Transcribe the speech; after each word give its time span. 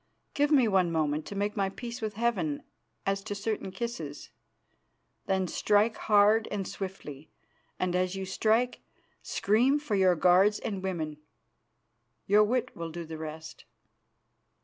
Give 0.33 0.49
me 0.49 0.67
one 0.67 0.91
moment 0.91 1.27
to 1.27 1.35
make 1.35 1.55
my 1.55 1.69
peace 1.69 2.01
with 2.01 2.15
Heaven 2.15 2.63
as 3.05 3.21
to 3.21 3.35
certain 3.35 3.69
kisses. 3.71 4.31
Then 5.27 5.47
strike 5.47 5.95
hard 5.95 6.47
and 6.49 6.67
swiftly, 6.67 7.29
and, 7.77 7.95
as 7.95 8.15
you 8.15 8.25
strike, 8.25 8.81
scream 9.21 9.77
for 9.77 9.93
your 9.93 10.15
guards 10.15 10.57
and 10.57 10.81
women. 10.81 11.17
Your 12.25 12.43
wit 12.43 12.75
will 12.75 12.89
do 12.89 13.05
the 13.05 13.19
rest." 13.19 13.65